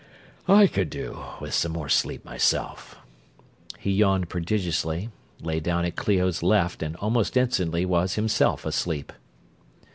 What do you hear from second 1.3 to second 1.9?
with some more